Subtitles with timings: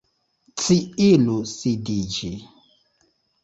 [0.61, 0.77] Ci
[1.09, 2.33] iru sidiĝi.